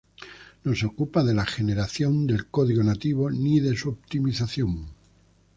No 0.63 0.73
se 0.73 0.87
ocupa 0.87 1.23
de 1.23 1.35
la 1.35 1.45
generación 1.45 2.25
de 2.25 2.45
código 2.49 2.81
nativo, 2.81 3.29
ni 3.29 3.59
de 3.59 3.77
su 3.77 3.89
optimización. 3.89 4.87